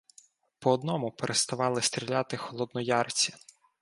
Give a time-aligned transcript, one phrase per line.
[0.59, 3.33] По одному переставали стріляти холодноярці.